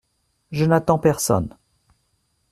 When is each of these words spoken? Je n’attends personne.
Je 0.49 0.65
n’attends 0.65 0.97
personne. 0.97 1.55